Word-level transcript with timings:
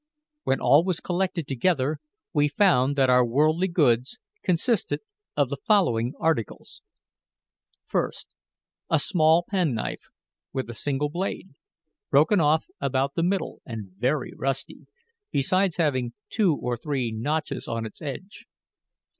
When 0.45 0.59
all 0.59 0.83
was 0.83 0.99
collected 0.99 1.47
together, 1.47 1.99
we 2.33 2.47
found 2.47 2.95
that 2.95 3.11
our 3.11 3.23
worldly 3.23 3.67
goods 3.67 4.17
consisted 4.41 5.01
of 5.37 5.49
the 5.51 5.57
following 5.67 6.13
articles: 6.19 6.81
First, 7.85 8.27
a 8.89 8.97
small 8.97 9.45
penknife 9.47 10.09
with 10.53 10.67
a 10.71 10.73
single 10.73 11.09
blade, 11.09 11.49
broken 12.09 12.39
off 12.41 12.65
about 12.79 13.13
the 13.13 13.21
middle 13.21 13.61
and 13.63 13.91
very 13.95 14.33
rusty, 14.35 14.87
besides 15.29 15.75
having 15.75 16.13
two 16.31 16.55
or 16.59 16.75
three 16.77 17.11
notches 17.11 17.67
on 17.67 17.85
its 17.85 18.01
edge. 18.01 18.47